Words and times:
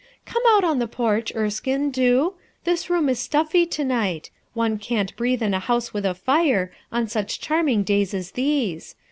"Come 0.25 0.41
out 0.55 0.63
on 0.63 0.79
the 0.79 0.87
porch, 0.87 1.31
Erskine, 1.35 1.91
do; 1.91 2.33
this 2.63 2.89
room 2.89 3.07
is 3.07 3.19
stuffy 3.19 3.67
to 3.67 3.83
night. 3.85 4.31
One 4.55 4.79
can't 4.79 5.15
breathe 5.15 5.43
in 5.43 5.53
a 5.53 5.59
house 5.59 5.93
with 5.93 6.07
a 6.07 6.15
fire, 6.15 6.71
on 6.91 7.07
such 7.07 7.39
charming 7.39 7.83
days 7.83 8.15
as 8.15 8.31
these. 8.31 8.95